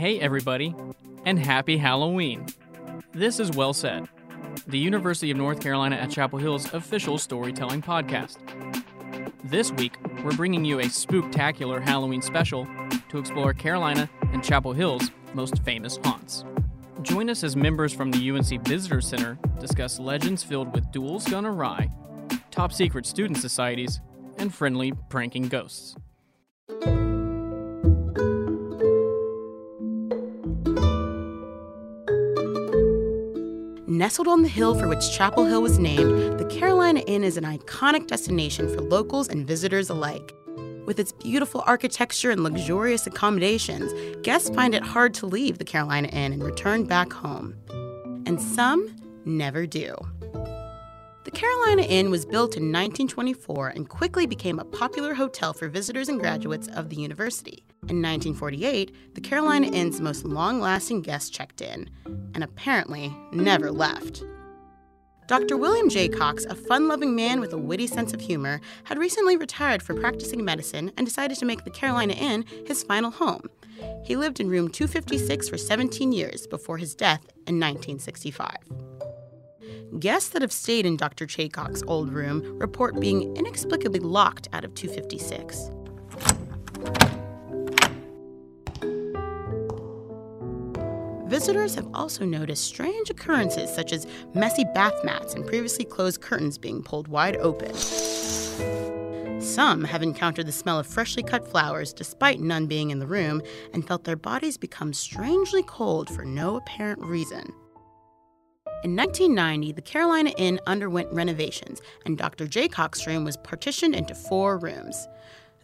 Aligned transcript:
Hey, 0.00 0.18
everybody, 0.18 0.74
and 1.26 1.38
happy 1.38 1.76
Halloween. 1.76 2.46
This 3.12 3.38
is 3.38 3.50
Well 3.50 3.74
Said, 3.74 4.08
the 4.66 4.78
University 4.78 5.30
of 5.30 5.36
North 5.36 5.60
Carolina 5.60 5.96
at 5.96 6.10
Chapel 6.10 6.38
Hill's 6.38 6.72
official 6.72 7.18
storytelling 7.18 7.82
podcast. 7.82 8.38
This 9.44 9.70
week, 9.72 9.98
we're 10.24 10.32
bringing 10.32 10.64
you 10.64 10.78
a 10.80 10.84
spooktacular 10.84 11.82
Halloween 11.82 12.22
special 12.22 12.66
to 13.10 13.18
explore 13.18 13.52
Carolina 13.52 14.08
and 14.32 14.42
Chapel 14.42 14.72
Hill's 14.72 15.10
most 15.34 15.62
famous 15.64 15.98
haunts. 16.02 16.46
Join 17.02 17.28
us 17.28 17.44
as 17.44 17.54
members 17.54 17.92
from 17.92 18.10
the 18.10 18.30
UNC 18.30 18.66
Visitor 18.66 19.02
Center 19.02 19.38
discuss 19.58 20.00
legends 20.00 20.42
filled 20.42 20.74
with 20.74 20.90
duels 20.92 21.28
gone 21.28 21.44
awry, 21.44 21.90
top 22.50 22.72
secret 22.72 23.04
student 23.04 23.36
societies, 23.36 24.00
and 24.38 24.54
friendly 24.54 24.94
pranking 25.10 25.46
ghosts. 25.48 25.94
Nestled 34.00 34.28
on 34.28 34.40
the 34.40 34.48
hill 34.48 34.74
for 34.74 34.88
which 34.88 35.12
Chapel 35.12 35.44
Hill 35.44 35.60
was 35.60 35.78
named, 35.78 36.38
the 36.38 36.46
Carolina 36.46 37.00
Inn 37.00 37.22
is 37.22 37.36
an 37.36 37.44
iconic 37.44 38.06
destination 38.06 38.66
for 38.74 38.80
locals 38.80 39.28
and 39.28 39.46
visitors 39.46 39.90
alike. 39.90 40.34
With 40.86 40.98
its 40.98 41.12
beautiful 41.12 41.62
architecture 41.66 42.30
and 42.30 42.42
luxurious 42.42 43.06
accommodations, 43.06 43.92
guests 44.22 44.48
find 44.48 44.74
it 44.74 44.82
hard 44.82 45.12
to 45.14 45.26
leave 45.26 45.58
the 45.58 45.66
Carolina 45.66 46.08
Inn 46.08 46.32
and 46.32 46.42
return 46.42 46.84
back 46.84 47.12
home. 47.12 47.54
And 48.24 48.40
some 48.40 48.96
never 49.26 49.66
do. 49.66 49.94
The 51.24 51.30
Carolina 51.30 51.82
Inn 51.82 52.10
was 52.10 52.24
built 52.24 52.56
in 52.56 52.72
1924 52.72 53.68
and 53.68 53.86
quickly 53.86 54.24
became 54.24 54.58
a 54.58 54.64
popular 54.64 55.12
hotel 55.12 55.52
for 55.52 55.68
visitors 55.68 56.08
and 56.08 56.18
graduates 56.18 56.68
of 56.68 56.88
the 56.88 56.96
university. 56.96 57.64
In 57.88 58.00
1948, 58.00 59.14
the 59.14 59.20
Carolina 59.20 59.66
Inn's 59.66 60.00
most 60.00 60.24
long 60.24 60.58
lasting 60.58 61.02
guest 61.02 61.34
checked 61.34 61.60
in, 61.60 61.90
and 62.40 62.50
apparently 62.50 63.14
never 63.32 63.70
left. 63.70 64.24
Dr. 65.26 65.58
William 65.58 65.90
Jacocks, 65.90 66.46
a 66.46 66.54
fun 66.54 66.88
loving 66.88 67.14
man 67.14 67.38
with 67.38 67.52
a 67.52 67.58
witty 67.58 67.86
sense 67.86 68.14
of 68.14 68.20
humor, 68.20 68.62
had 68.84 68.98
recently 68.98 69.36
retired 69.36 69.82
from 69.82 70.00
practicing 70.00 70.42
medicine 70.42 70.90
and 70.96 71.06
decided 71.06 71.36
to 71.36 71.44
make 71.44 71.64
the 71.64 71.70
Carolina 71.70 72.14
Inn 72.14 72.46
his 72.66 72.82
final 72.82 73.10
home. 73.10 73.48
He 74.04 74.16
lived 74.16 74.40
in 74.40 74.48
room 74.48 74.70
256 74.70 75.50
for 75.50 75.58
17 75.58 76.12
years 76.12 76.46
before 76.46 76.78
his 76.78 76.94
death 76.94 77.26
in 77.46 77.60
1965. 77.60 78.56
Guests 80.00 80.30
that 80.30 80.40
have 80.40 80.50
stayed 80.50 80.86
in 80.86 80.96
Dr. 80.96 81.26
Jacocks' 81.26 81.82
old 81.86 82.10
room 82.10 82.58
report 82.58 82.98
being 82.98 83.36
inexplicably 83.36 84.00
locked 84.00 84.48
out 84.54 84.64
of 84.64 84.74
256. 84.74 85.70
Visitors 91.30 91.76
have 91.76 91.86
also 91.94 92.24
noticed 92.24 92.64
strange 92.64 93.08
occurrences 93.08 93.72
such 93.72 93.92
as 93.92 94.04
messy 94.34 94.64
bath 94.74 95.04
mats 95.04 95.32
and 95.32 95.46
previously 95.46 95.84
closed 95.84 96.20
curtains 96.20 96.58
being 96.58 96.82
pulled 96.82 97.06
wide 97.06 97.36
open. 97.36 97.72
Some 99.40 99.84
have 99.84 100.02
encountered 100.02 100.46
the 100.46 100.52
smell 100.52 100.80
of 100.80 100.88
freshly 100.88 101.22
cut 101.22 101.46
flowers 101.46 101.92
despite 101.92 102.40
none 102.40 102.66
being 102.66 102.90
in 102.90 102.98
the 102.98 103.06
room 103.06 103.42
and 103.72 103.86
felt 103.86 104.02
their 104.02 104.16
bodies 104.16 104.58
become 104.58 104.92
strangely 104.92 105.62
cold 105.62 106.10
for 106.10 106.24
no 106.24 106.56
apparent 106.56 107.00
reason. 107.00 107.54
In 108.82 108.96
1990, 108.96 109.70
the 109.70 109.82
Carolina 109.82 110.32
Inn 110.36 110.58
underwent 110.66 111.12
renovations, 111.12 111.80
and 112.06 112.18
Dr. 112.18 112.48
Jacocks' 112.48 113.06
room 113.06 113.24
was 113.24 113.36
partitioned 113.36 113.94
into 113.94 114.16
four 114.16 114.58
rooms. 114.58 115.06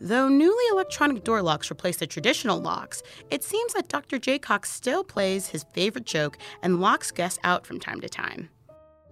Though 0.01 0.29
newly 0.29 0.65
electronic 0.71 1.25
door 1.25 1.41
locks 1.41 1.71
replace 1.71 1.97
the 1.97 2.07
traditional 2.07 2.61
locks, 2.61 3.03
it 3.31 3.43
seems 3.43 3.73
that 3.73 3.89
Dr. 3.89 4.19
Jacocks 4.19 4.71
still 4.71 5.03
plays 5.03 5.49
his 5.49 5.65
favorite 5.73 6.05
joke 6.05 6.37
and 6.63 6.81
locks 6.81 7.11
guests 7.11 7.39
out 7.43 7.67
from 7.67 7.81
time 7.81 8.03
to 8.03 8.09
time. 8.09 8.51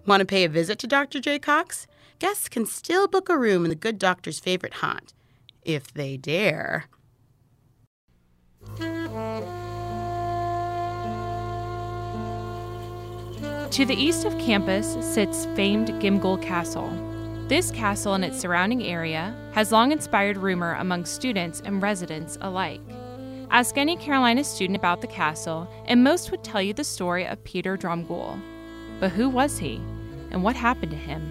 Want 0.07 0.21
to 0.21 0.27
pay 0.27 0.45
a 0.45 0.49
visit 0.49 0.79
to 0.81 0.87
Dr. 0.87 1.21
Jacocks'? 1.21 1.87
Guests 2.19 2.51
can 2.51 2.67
still 2.67 3.09
book 3.09 3.31
a 3.31 3.39
room 3.39 3.65
in 3.65 3.71
the 3.71 3.75
good 3.75 3.99
doctor's 3.99 4.39
favorite 4.39 4.75
haunt, 4.75 5.15
if 5.63 5.93
they 5.93 6.19
dare. 6.19 6.85
To 13.71 13.85
the 13.85 13.97
east 13.97 14.25
of 14.25 14.39
campus 14.39 14.97
sits 15.01 15.47
famed 15.57 15.89
Gimghoul 16.01 16.41
Castle. 16.41 16.93
This 17.47 17.71
castle 17.71 18.15
and 18.15 18.25
its 18.25 18.41
surrounding 18.41 18.85
area 18.85 19.37
has 19.53 19.71
long 19.71 19.93
inspired 19.93 20.39
rumor 20.39 20.77
among 20.79 21.05
students 21.05 21.61
and 21.63 21.83
residents 21.83 22.39
alike. 22.41 22.81
Ask 23.51 23.77
any 23.77 23.97
Carolina 23.97 24.43
student 24.43 24.79
about 24.79 25.03
the 25.03 25.07
castle, 25.07 25.69
and 25.85 26.03
most 26.03 26.31
would 26.31 26.43
tell 26.43 26.63
you 26.63 26.73
the 26.73 26.85
story 26.85 27.27
of 27.27 27.45
Peter 27.45 27.77
Dromgoole. 27.77 28.41
But 28.99 29.11
who 29.11 29.29
was 29.29 29.59
he, 29.59 29.77
and 30.31 30.43
what 30.43 30.57
happened 30.57 30.93
to 30.93 30.97
him? 30.97 31.31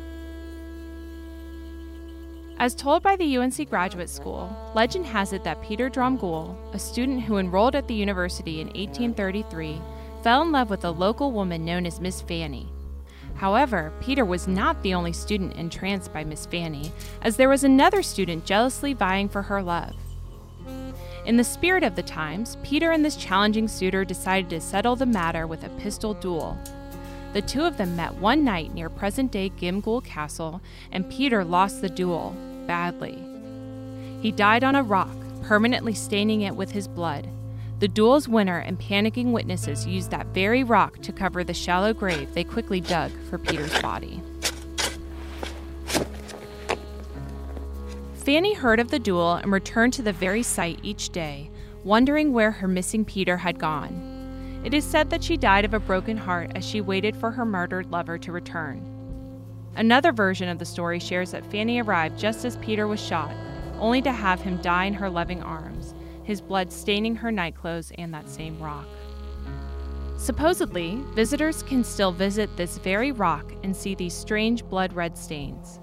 As 2.60 2.76
told 2.76 3.02
by 3.02 3.16
the 3.16 3.36
UNC 3.38 3.68
Graduate 3.68 4.10
School, 4.10 4.56
legend 4.76 5.08
has 5.08 5.34
it 5.34 5.44
that 5.46 5.64
Peter 5.64 5.90
Dromgoole, 5.90 6.56
a 6.76 6.80
student 6.80 7.24
who 7.24 7.40
enrolled 7.40 7.76
at 7.76 7.88
the 7.88 7.96
university 7.96 8.62
in 8.62 8.68
1833, 8.68 9.82
fell 10.22 10.44
in 10.44 10.52
love 10.52 10.70
with 10.70 10.86
a 10.86 10.92
local 10.92 11.32
woman 11.32 11.66
known 11.66 11.88
as 11.88 12.00
Miss 12.00 12.22
Fanny. 12.22 12.72
However, 13.36 13.92
Peter 14.00 14.24
was 14.24 14.48
not 14.48 14.82
the 14.82 14.94
only 14.94 15.14
student 15.14 15.56
entranced 15.56 16.14
by 16.14 16.24
Miss 16.24 16.46
Fanny, 16.46 16.92
as 17.22 17.36
there 17.36 17.50
was 17.50 17.64
another 17.64 18.02
student 18.02 18.46
jealously 18.46 18.94
vying 18.94 19.28
for 19.30 19.42
her 19.42 19.62
love. 19.62 19.96
In 21.26 21.38
the 21.38 21.44
spirit 21.44 21.84
of 21.84 21.96
the 21.96 22.04
times, 22.04 22.58
Peter 22.64 22.92
and 22.92 23.04
this 23.04 23.16
challenging 23.16 23.68
suitor 23.68 24.04
decided 24.04 24.50
to 24.50 24.60
settle 24.60 24.96
the 24.96 25.06
matter 25.06 25.48
with 25.48 25.64
a 25.64 25.70
pistol 25.70 26.14
duel. 26.14 26.58
The 27.34 27.42
two 27.42 27.64
of 27.64 27.78
them 27.78 27.96
met 27.96 28.14
one 28.16 28.44
night 28.44 28.74
near 28.74 28.90
present 28.90 29.32
day 29.32 29.50
Gimghoul 29.50 30.04
Castle, 30.04 30.62
and 30.92 31.10
Peter 31.10 31.44
lost 31.44 31.82
the 31.82 31.90
duel 31.90 32.36
badly. 32.68 33.18
He 34.22 34.32
died 34.32 34.64
on 34.64 34.76
a 34.76 34.84
rock, 34.84 35.16
permanently 35.42 35.94
staining 35.94 36.42
it 36.42 36.56
with 36.56 36.72
his 36.72 36.88
blood. 36.88 37.28
The 37.84 37.90
duel's 37.90 38.30
winner 38.30 38.60
and 38.60 38.80
panicking 38.80 39.34
witnesses 39.34 39.86
used 39.86 40.10
that 40.12 40.28
very 40.28 40.64
rock 40.64 41.02
to 41.02 41.12
cover 41.12 41.44
the 41.44 41.54
shallow 41.54 41.94
grave 41.94 42.34
they 42.34 42.46
quickly 42.46 42.80
dug 42.80 43.12
for 43.30 43.38
Peter's 43.38 43.78
body. 43.82 44.22
Fanny 48.14 48.54
heard 48.54 48.80
of 48.80 48.90
the 48.90 49.00
duel 49.00 49.34
and 49.34 49.52
returned 49.52 49.92
to 49.96 50.02
the 50.02 50.14
very 50.14 50.44
site 50.44 50.80
each 50.82 51.10
day, 51.10 51.52
wondering 51.84 52.32
where 52.32 52.52
her 52.52 52.70
missing 52.70 53.04
Peter 53.04 53.36
had 53.36 53.60
gone. 53.60 54.62
It 54.64 54.74
is 54.74 54.86
said 54.86 55.10
that 55.10 55.22
she 55.22 55.36
died 55.36 55.66
of 55.66 55.74
a 55.74 55.80
broken 55.80 56.16
heart 56.16 56.54
as 56.56 56.66
she 56.66 56.80
waited 56.80 57.18
for 57.18 57.32
her 57.32 57.44
murdered 57.44 57.92
lover 57.92 58.18
to 58.18 58.32
return. 58.32 58.82
Another 59.76 60.14
version 60.14 60.48
of 60.48 60.58
the 60.58 60.64
story 60.64 61.00
shares 61.00 61.32
that 61.32 61.52
Fanny 61.52 61.82
arrived 61.82 62.18
just 62.18 62.46
as 62.46 62.56
Peter 62.60 62.88
was 62.88 63.02
shot, 63.02 63.36
only 63.78 64.02
to 64.04 64.14
have 64.14 64.40
him 64.40 64.56
die 64.62 64.86
in 64.86 64.94
her 64.94 65.10
loving 65.10 65.44
arms 65.44 65.93
his 66.24 66.42
blood 66.42 66.72
staining 66.72 67.16
her 67.16 67.32
nightclothes 67.32 67.92
and 67.98 68.14
that 68.14 68.30
same 68.30 68.60
rock. 68.62 68.88
Supposedly, 70.18 71.04
visitors 71.16 71.64
can 71.64 71.84
still 71.84 72.12
visit 72.12 72.56
this 72.56 72.78
very 72.78 73.12
rock 73.12 73.52
and 73.64 73.76
see 73.76 73.94
these 73.94 74.14
strange 74.14 74.64
blood 74.64 74.94
red 74.94 75.18
stains. 75.18 75.80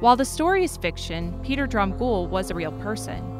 While 0.00 0.16
the 0.16 0.24
story 0.24 0.64
is 0.64 0.76
fiction, 0.76 1.38
Peter 1.42 1.66
Dromgoole 1.66 2.28
was 2.28 2.50
a 2.50 2.54
real 2.54 2.72
person. 2.72 3.34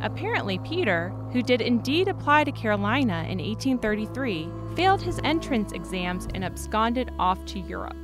Apparently, 0.00 0.58
Peter, 0.58 1.10
who 1.32 1.42
did 1.42 1.60
indeed 1.60 2.08
apply 2.08 2.44
to 2.44 2.52
Carolina 2.52 3.26
in 3.28 3.38
1833, 3.38 4.48
failed 4.76 5.02
his 5.02 5.20
entrance 5.24 5.72
exams 5.72 6.28
and 6.34 6.44
absconded 6.44 7.10
off 7.18 7.44
to 7.46 7.60
Europe. 7.60 7.96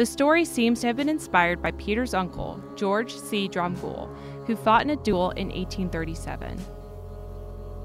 The 0.00 0.06
story 0.06 0.46
seems 0.46 0.80
to 0.80 0.86
have 0.86 0.96
been 0.96 1.10
inspired 1.10 1.60
by 1.60 1.72
Peter's 1.72 2.14
uncle, 2.14 2.58
George 2.74 3.14
C. 3.14 3.46
Dromgoole, 3.46 4.08
who 4.46 4.56
fought 4.56 4.80
in 4.80 4.88
a 4.88 4.96
duel 4.96 5.32
in 5.32 5.48
1837. 5.48 6.58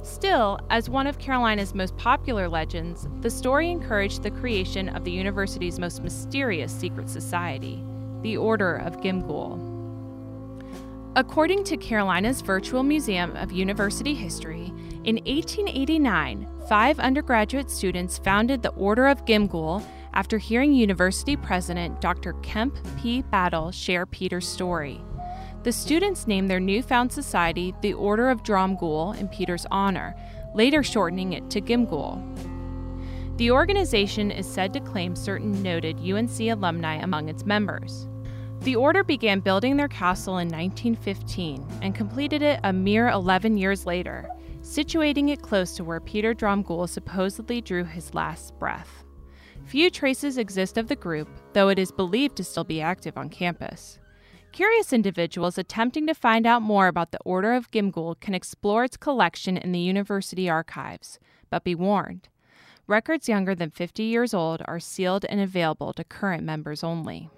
Still, 0.02 0.58
as 0.70 0.90
one 0.90 1.08
of 1.08 1.20
Carolina's 1.20 1.76
most 1.76 1.98
popular 1.98 2.48
legends, 2.48 3.10
the 3.20 3.30
story 3.30 3.70
encouraged 3.70 4.24
the 4.24 4.32
creation 4.32 4.88
of 4.88 5.04
the 5.04 5.12
university's 5.12 5.78
most 5.78 6.04
mysterious 6.04 6.72
secret 6.72 7.10
society, 7.10 7.84
the 8.22 8.38
Order 8.38 8.78
of 8.78 9.02
Gimghoul. 9.02 9.60
According 11.18 11.66
to 11.66 11.76
Carolina's 11.76 12.40
Virtual 12.40 12.84
Museum 12.84 13.36
of 13.36 13.52
University 13.52 14.14
History, 14.14 14.72
in 15.04 15.18
1889, 15.26 16.48
five 16.70 16.98
undergraduate 17.02 17.70
students 17.70 18.18
founded 18.18 18.64
the 18.64 18.72
Order 18.72 19.08
of 19.08 19.26
Gimghoul 19.26 19.86
after 20.16 20.38
hearing 20.38 20.74
university 20.74 21.36
president 21.36 22.00
Dr. 22.02 22.34
Kemp 22.42 22.78
P. 22.98 23.22
Battle 23.22 23.72
share 23.72 24.06
Peter's 24.06 24.48
story. 24.48 25.02
The 25.64 25.72
students 25.72 26.28
named 26.28 26.50
their 26.50 26.60
newfound 26.60 27.12
society 27.12 27.74
the 27.82 27.94
Order 27.94 28.30
of 28.30 28.44
Dromgoole 28.44 29.18
in 29.20 29.28
Peter's 29.28 29.66
honor, 29.72 30.16
later 30.54 30.84
shortening 30.84 31.34
it 31.34 31.50
to 31.50 31.60
Gimghoul. 31.60 32.22
The 33.38 33.52
organization 33.52 34.32
is 34.32 34.48
said 34.48 34.72
to 34.74 34.80
claim 34.80 35.16
certain 35.16 35.62
noted 35.62 36.00
UNC 36.00 36.40
alumni 36.40 36.96
among 36.96 37.28
its 37.28 37.46
members. 37.46 38.08
The 38.62 38.76
order 38.76 39.04
began 39.04 39.42
building 39.42 39.76
their 39.76 39.90
castle 39.90 40.38
in 40.38 40.48
1915 40.48 41.80
and 41.82 41.94
completed 41.94 42.42
it 42.42 42.60
a 42.64 42.72
mere 42.72 43.10
11 43.10 43.58
years 43.58 43.86
later, 43.86 44.30
situating 44.62 45.30
it 45.30 45.42
close 45.42 45.76
to 45.76 45.84
where 45.84 46.00
Peter 46.00 46.34
Dromgoole 46.34 46.88
supposedly 46.88 47.60
drew 47.60 47.84
his 47.84 48.14
last 48.16 48.58
breath. 48.58 49.05
Few 49.66 49.90
traces 49.90 50.38
exist 50.38 50.78
of 50.78 50.88
the 50.88 50.96
group, 50.96 51.28
though 51.54 51.70
it 51.70 51.80
is 51.80 51.92
believed 51.92 52.38
to 52.38 52.44
still 52.44 52.64
be 52.64 52.82
active 52.82 53.18
on 53.18 53.30
campus. 53.30 54.00
Curious 54.52 54.94
individuals 54.94 55.58
attempting 55.58 56.08
to 56.08 56.14
find 56.14 56.46
out 56.46 56.62
more 56.62 56.88
about 56.88 57.12
the 57.12 57.20
Order 57.26 57.54
of 57.54 57.72
Gimghoul 57.72 58.20
can 58.20 58.34
explore 58.34 58.84
its 58.84 58.96
collection 58.96 59.58
in 59.58 59.72
the 59.72 59.80
university 59.80 60.50
archives, 60.50 61.20
but 61.50 61.64
be 61.64 61.76
warned 61.76 62.30
records 62.88 63.28
younger 63.28 63.56
than 63.56 63.72
50 63.72 64.04
years 64.04 64.34
old 64.34 64.62
are 64.66 64.80
sealed 64.80 65.26
and 65.26 65.42
available 65.42 65.94
to 65.94 66.04
current 66.04 66.44
members 66.44 66.84
only. 66.84 67.30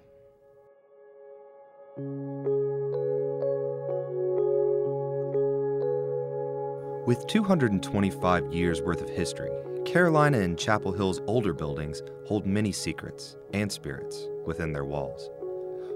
With 7.06 7.26
225 7.26 8.52
years 8.52 8.82
worth 8.82 9.00
of 9.00 9.08
history, 9.08 9.50
Carolina 9.88 10.38
and 10.40 10.58
Chapel 10.58 10.92
Hill's 10.92 11.22
older 11.26 11.54
buildings 11.54 12.02
hold 12.26 12.44
many 12.44 12.72
secrets 12.72 13.36
and 13.54 13.72
spirits 13.72 14.28
within 14.44 14.70
their 14.70 14.84
walls. 14.84 15.30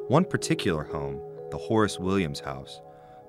One 0.09 0.25
particular 0.25 0.83
home, 0.83 1.21
the 1.51 1.59
Horace 1.59 1.99
Williams 1.99 2.41
House, 2.41 2.81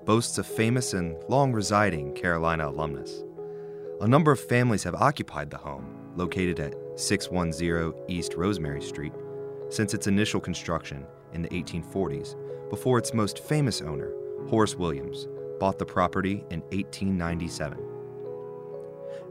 boasts 0.06 0.38
a 0.38 0.42
famous 0.42 0.94
and 0.94 1.22
long 1.28 1.52
residing 1.52 2.14
Carolina 2.14 2.70
alumnus. 2.70 3.24
A 4.00 4.08
number 4.08 4.32
of 4.32 4.40
families 4.40 4.82
have 4.84 4.94
occupied 4.94 5.50
the 5.50 5.58
home, 5.58 6.12
located 6.16 6.58
at 6.60 6.74
610 6.96 7.92
East 8.08 8.32
Rosemary 8.32 8.80
Street, 8.80 9.12
since 9.68 9.92
its 9.92 10.06
initial 10.06 10.40
construction 10.40 11.06
in 11.34 11.42
the 11.42 11.50
1840s, 11.50 12.36
before 12.70 12.96
its 12.96 13.12
most 13.12 13.40
famous 13.40 13.82
owner, 13.82 14.14
Horace 14.48 14.76
Williams, 14.76 15.28
bought 15.60 15.78
the 15.78 15.84
property 15.84 16.42
in 16.48 16.60
1897. 16.70 17.83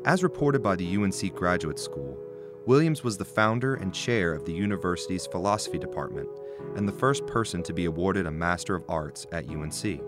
As 0.05 0.21
reported 0.21 0.61
by 0.61 0.75
the 0.75 0.97
UNC 0.97 1.33
Graduate 1.33 1.79
School, 1.79 2.17
Williams 2.65 3.05
was 3.05 3.17
the 3.17 3.23
founder 3.23 3.75
and 3.75 3.93
chair 3.93 4.33
of 4.33 4.43
the 4.43 4.51
university's 4.51 5.25
philosophy 5.25 5.77
department 5.77 6.27
and 6.75 6.85
the 6.85 6.91
first 6.91 7.25
person 7.25 7.63
to 7.63 7.71
be 7.71 7.85
awarded 7.85 8.25
a 8.25 8.31
Master 8.31 8.75
of 8.75 8.83
Arts 8.89 9.25
at 9.31 9.47
UNC. 9.47 10.01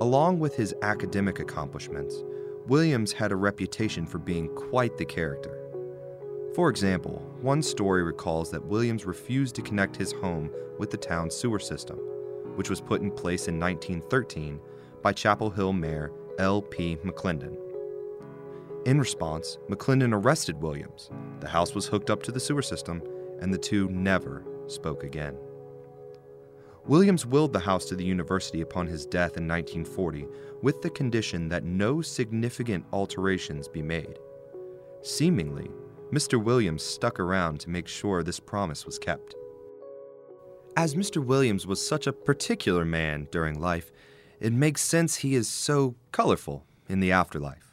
Along 0.00 0.40
with 0.40 0.56
his 0.56 0.74
academic 0.82 1.38
accomplishments, 1.38 2.24
Williams 2.66 3.12
had 3.12 3.30
a 3.30 3.36
reputation 3.36 4.04
for 4.04 4.18
being 4.18 4.48
quite 4.48 4.96
the 4.96 5.04
character. 5.04 5.56
For 6.56 6.68
example, 6.68 7.22
one 7.40 7.62
story 7.62 8.02
recalls 8.02 8.50
that 8.50 8.64
Williams 8.64 9.06
refused 9.06 9.54
to 9.54 9.62
connect 9.62 9.94
his 9.94 10.10
home 10.10 10.50
with 10.80 10.90
the 10.90 10.96
town's 10.96 11.36
sewer 11.36 11.60
system, 11.60 11.98
which 12.56 12.70
was 12.70 12.80
put 12.80 13.02
in 13.02 13.12
place 13.12 13.46
in 13.46 13.60
1913 13.60 14.58
by 15.00 15.12
Chapel 15.12 15.48
Hill 15.48 15.72
Mayor 15.72 16.10
L.P. 16.40 16.96
McClendon. 17.04 17.67
In 18.88 18.98
response, 18.98 19.58
McClendon 19.68 20.14
arrested 20.14 20.62
Williams. 20.62 21.10
The 21.40 21.48
house 21.48 21.74
was 21.74 21.86
hooked 21.86 22.08
up 22.08 22.22
to 22.22 22.32
the 22.32 22.40
sewer 22.40 22.62
system, 22.62 23.02
and 23.38 23.52
the 23.52 23.58
two 23.58 23.86
never 23.90 24.42
spoke 24.66 25.04
again. 25.04 25.36
Williams 26.86 27.26
willed 27.26 27.52
the 27.52 27.58
house 27.58 27.84
to 27.84 27.96
the 27.96 28.04
university 28.06 28.62
upon 28.62 28.86
his 28.86 29.04
death 29.04 29.36
in 29.36 29.46
1940 29.46 30.26
with 30.62 30.80
the 30.80 30.88
condition 30.88 31.50
that 31.50 31.64
no 31.64 32.00
significant 32.00 32.86
alterations 32.90 33.68
be 33.68 33.82
made. 33.82 34.18
Seemingly, 35.02 35.70
Mr. 36.10 36.42
Williams 36.42 36.82
stuck 36.82 37.20
around 37.20 37.60
to 37.60 37.68
make 37.68 37.88
sure 37.88 38.22
this 38.22 38.40
promise 38.40 38.86
was 38.86 38.98
kept. 38.98 39.34
As 40.78 40.94
Mr. 40.94 41.22
Williams 41.22 41.66
was 41.66 41.86
such 41.86 42.06
a 42.06 42.12
particular 42.14 42.86
man 42.86 43.28
during 43.30 43.60
life, 43.60 43.92
it 44.40 44.54
makes 44.54 44.80
sense 44.80 45.16
he 45.16 45.34
is 45.34 45.46
so 45.46 45.94
colorful 46.10 46.64
in 46.88 47.00
the 47.00 47.12
afterlife. 47.12 47.67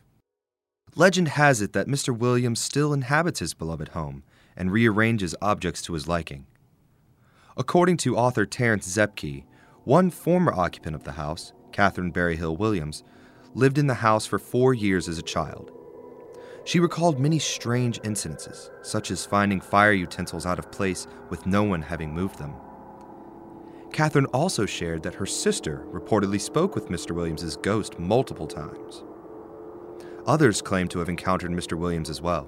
Legend 0.97 1.27
has 1.27 1.61
it 1.61 1.73
that 1.73 1.87
Mr. 1.87 2.17
Williams 2.17 2.61
still 2.61 2.93
inhabits 2.93 3.41
his 3.41 3.53
beloved 3.53 3.89
home 3.89 4.23
and 4.55 4.71
rearranges 4.71 5.35
objects 5.41 5.81
to 5.81 5.93
his 5.93 6.07
liking. 6.07 6.45
According 7.57 7.97
to 7.97 8.15
author 8.15 8.45
Terrance 8.45 8.87
Zepke, 8.87 9.43
one 9.83 10.09
former 10.09 10.53
occupant 10.53 10.95
of 10.95 11.03
the 11.03 11.11
house, 11.11 11.51
Catherine 11.73 12.11
Berryhill 12.11 12.55
Williams, 12.55 13.03
lived 13.53 13.77
in 13.77 13.87
the 13.87 13.95
house 13.95 14.25
for 14.25 14.39
four 14.39 14.73
years 14.73 15.09
as 15.09 15.17
a 15.17 15.21
child. 15.21 15.69
She 16.63 16.79
recalled 16.79 17.19
many 17.19 17.39
strange 17.39 18.01
incidences, 18.03 18.69
such 18.81 19.11
as 19.11 19.25
finding 19.25 19.59
fire 19.59 19.91
utensils 19.91 20.45
out 20.45 20.59
of 20.59 20.71
place 20.71 21.07
with 21.29 21.45
no 21.45 21.63
one 21.63 21.81
having 21.81 22.13
moved 22.13 22.39
them. 22.39 22.53
Catherine 23.91 24.25
also 24.27 24.65
shared 24.65 25.03
that 25.03 25.15
her 25.15 25.25
sister 25.25 25.85
reportedly 25.91 26.39
spoke 26.39 26.73
with 26.73 26.87
Mr. 26.87 27.11
Williams's 27.11 27.57
ghost 27.57 27.99
multiple 27.99 28.47
times. 28.47 29.03
Others 30.25 30.61
claimed 30.61 30.91
to 30.91 30.99
have 30.99 31.09
encountered 31.09 31.51
Mr. 31.51 31.77
Williams 31.77 32.09
as 32.09 32.21
well. 32.21 32.43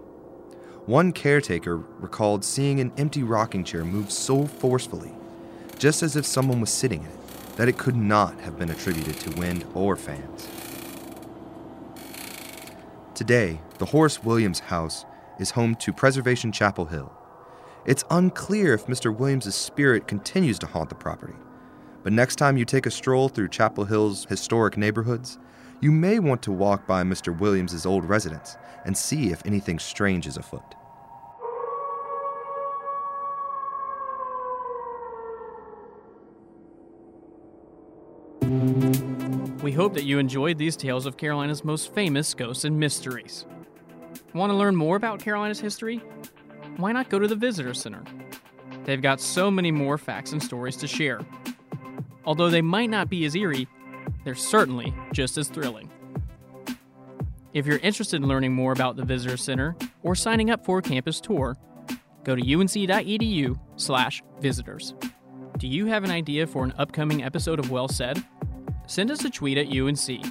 One 0.85 1.11
caretaker 1.11 1.77
recalled 1.77 2.43
seeing 2.43 2.79
an 2.79 2.91
empty 2.97 3.23
rocking 3.23 3.63
chair 3.63 3.83
move 3.83 4.11
so 4.11 4.45
forcefully, 4.45 5.11
just 5.77 6.01
as 6.01 6.15
if 6.15 6.25
someone 6.25 6.61
was 6.61 6.69
sitting 6.69 7.01
in 7.01 7.07
it, 7.07 7.55
that 7.57 7.67
it 7.67 7.77
could 7.77 7.95
not 7.95 8.39
have 8.41 8.57
been 8.57 8.69
attributed 8.69 9.19
to 9.19 9.39
wind 9.39 9.65
or 9.73 9.95
fans. 9.95 10.47
Today, 13.13 13.59
the 13.77 13.85
Horace 13.85 14.23
Williams 14.23 14.59
House 14.59 15.05
is 15.39 15.51
home 15.51 15.75
to 15.75 15.91
Preservation 15.91 16.51
Chapel 16.51 16.85
Hill, 16.85 17.11
it's 17.87 18.03
unclear 18.11 18.73
if 18.73 18.87
Mr. 18.87 19.15
Williams' 19.15 19.55
spirit 19.55 20.09
continues 20.09 20.59
to 20.59 20.67
haunt 20.67 20.89
the 20.89 20.95
property. 20.95 21.35
But 22.03 22.11
next 22.11 22.35
time 22.35 22.57
you 22.57 22.65
take 22.65 22.85
a 22.85 22.91
stroll 22.91 23.29
through 23.29 23.47
Chapel 23.47 23.85
Hill's 23.85 24.25
historic 24.25 24.75
neighborhoods, 24.75 25.39
you 25.79 25.91
may 25.91 26.19
want 26.19 26.41
to 26.43 26.51
walk 26.51 26.87
by 26.87 27.03
Mr. 27.03 27.37
Williams' 27.37 27.85
old 27.85 28.05
residence 28.05 28.57
and 28.85 28.97
see 28.97 29.31
if 29.31 29.45
anything 29.45 29.79
strange 29.79 30.25
is 30.25 30.37
afoot. 30.37 30.63
We 39.61 39.71
hope 39.71 39.93
that 39.95 40.05
you 40.05 40.17
enjoyed 40.17 40.57
these 40.57 40.77
tales 40.77 41.05
of 41.05 41.17
Carolina's 41.17 41.63
most 41.63 41.93
famous 41.93 42.33
ghosts 42.33 42.63
and 42.63 42.79
mysteries. 42.79 43.45
Want 44.33 44.49
to 44.49 44.55
learn 44.55 44.75
more 44.75 44.95
about 44.95 45.19
Carolina's 45.19 45.59
history? 45.59 46.01
why 46.77 46.91
not 46.91 47.09
go 47.09 47.17
to 47.17 47.27
the 47.27 47.35
Visitor 47.35 47.73
Center? 47.73 48.03
They've 48.85 49.01
got 49.01 49.19
so 49.19 49.49
many 49.49 49.71
more 49.71 49.97
facts 49.97 50.31
and 50.31 50.41
stories 50.41 50.77
to 50.77 50.87
share. 50.87 51.21
Although 52.23 52.49
they 52.49 52.61
might 52.61 52.89
not 52.89 53.09
be 53.09 53.25
as 53.25 53.35
eerie, 53.35 53.67
they're 54.27 54.35
certainly 54.35 54.93
just 55.13 55.37
as 55.37 55.47
thrilling. 55.47 55.89
If 57.53 57.65
you're 57.65 57.77
interested 57.77 58.21
in 58.21 58.27
learning 58.27 58.53
more 58.53 58.73
about 58.73 58.97
the 58.97 59.05
Visitor 59.05 59.37
Center 59.37 59.73
or 60.03 60.15
signing 60.15 60.51
up 60.51 60.65
for 60.65 60.79
a 60.79 60.81
campus 60.81 61.21
tour, 61.21 61.55
go 62.25 62.35
to 62.35 62.41
unc.edu/visitors. 62.41 64.93
Do 65.57 65.67
you 65.69 65.85
have 65.85 66.03
an 66.03 66.11
idea 66.11 66.45
for 66.45 66.65
an 66.65 66.73
upcoming 66.77 67.23
episode 67.23 67.57
of 67.57 67.71
Well 67.71 67.87
Said? 67.87 68.21
Send 68.85 69.11
us 69.11 69.23
a 69.23 69.29
tweet 69.29 69.57
at 69.57 69.67
UNC 69.67 70.25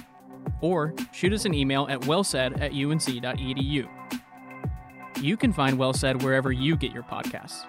or 0.61 0.93
shoot 1.11 1.33
us 1.33 1.45
an 1.45 1.55
email 1.55 1.87
at 1.89 2.01
wellsaid 2.01 2.61
at 2.61 2.73
unc.edu. 2.73 3.89
You 5.23 5.37
can 5.37 5.51
find 5.51 5.79
Well 5.79 5.93
Said 5.93 6.21
wherever 6.21 6.51
you 6.51 6.75
get 6.75 6.91
your 6.91 7.01
podcasts. 7.01 7.65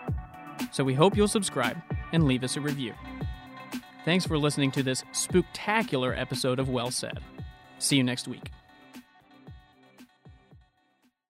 So 0.73 0.85
we 0.85 0.93
hope 0.93 1.17
you'll 1.17 1.27
subscribe 1.27 1.79
and 2.13 2.25
leave 2.25 2.45
us 2.45 2.59
a 2.59 2.61
review. 2.61 2.93
Thanks 4.05 4.27
for 4.27 4.39
listening 4.39 4.71
to 4.73 4.83
this 4.83 5.05
spectacular 5.13 6.15
episode 6.15 6.59
of 6.59 6.69
Well 6.69 6.91
Said. 6.91 7.19
See 7.79 7.97
you 7.97 8.05
next 8.05 8.27
week. 8.29 8.51